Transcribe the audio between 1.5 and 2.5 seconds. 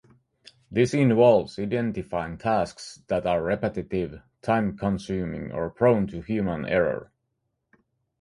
identifying